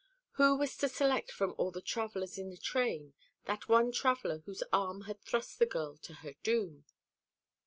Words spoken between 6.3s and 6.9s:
doom?